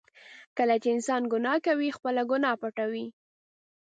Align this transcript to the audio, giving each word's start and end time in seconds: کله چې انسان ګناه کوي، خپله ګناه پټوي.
کله 0.57 0.75
چې 0.81 0.89
انسان 0.95 1.21
ګناه 1.33 1.59
کوي، 1.65 1.89
خپله 1.97 2.21
ګناه 2.31 2.59
پټوي. 2.61 3.05